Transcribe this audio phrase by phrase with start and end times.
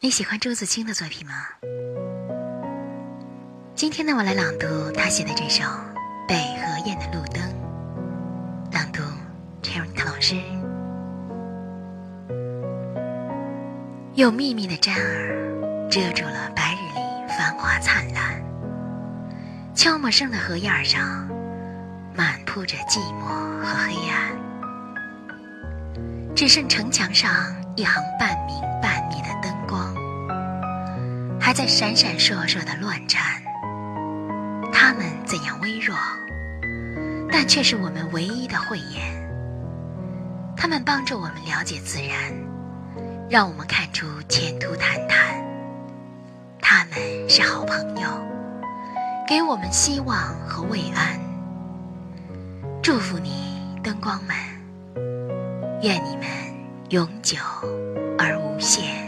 [0.00, 1.32] 你喜欢朱自清的作品吗？
[3.74, 5.64] 今天呢，我来朗读他写的这首
[6.28, 7.42] 《北河沿的路灯》，
[8.72, 9.02] 朗读
[9.60, 10.36] Cherry 老师。
[14.14, 17.00] 用密密的毡儿遮住了白日里
[17.36, 18.40] 繁华灿烂，
[19.74, 21.28] 悄默声的河沿上
[22.14, 23.24] 满铺着寂寞
[23.60, 24.30] 和黑暗，
[26.36, 29.07] 只剩城墙上一行半明半，
[31.48, 33.42] 还在闪闪烁烁的乱颤。
[34.70, 35.96] 它们怎样微弱，
[37.32, 39.26] 但却是我们唯一的慧眼。
[40.54, 42.14] 它们帮助我们了解自然。
[43.30, 45.42] 让我们看出前途坦坦。
[46.60, 48.08] 他们是好朋友，
[49.26, 51.18] 给我们希望和慰安。
[52.82, 54.36] 祝福你，灯光们，
[55.80, 56.26] 愿你们
[56.90, 57.38] 永久
[58.18, 59.07] 而无限。